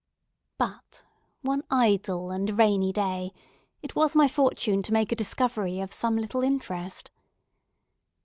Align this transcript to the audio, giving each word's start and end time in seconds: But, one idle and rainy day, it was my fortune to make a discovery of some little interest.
But, 0.57 1.05
one 1.43 1.63
idle 1.69 2.31
and 2.31 2.57
rainy 2.57 2.91
day, 2.91 3.33
it 3.83 3.95
was 3.95 4.15
my 4.15 4.27
fortune 4.27 4.81
to 4.81 4.91
make 4.93 5.11
a 5.11 5.15
discovery 5.15 5.79
of 5.79 5.93
some 5.93 6.17
little 6.17 6.41
interest. 6.41 7.11